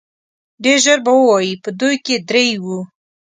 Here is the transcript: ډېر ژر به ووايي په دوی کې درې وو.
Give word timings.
ډېر 0.63 0.77
ژر 0.85 0.99
به 1.05 1.11
ووايي 1.17 1.53
په 1.63 1.69
دوی 1.79 1.95
کې 2.05 2.15
درې 2.29 2.45
وو. 2.63 2.79